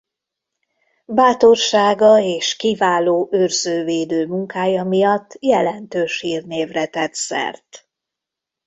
Bátorsága 1.05 2.19
és 2.21 2.55
kiváló 2.55 3.29
őrző-védő 3.31 4.25
munkája 4.25 4.83
miatt 4.83 5.37
jelentős 5.41 6.19
hírnévre 6.19 6.85
tett 6.87 7.13
szert. 7.13 7.87